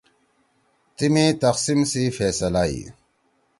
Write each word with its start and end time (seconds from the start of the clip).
تیِمی 0.95 1.25
تقسیم 1.43 1.79
سی 1.91 2.03
فیصلہ 2.17 2.63
ہی 2.71 2.81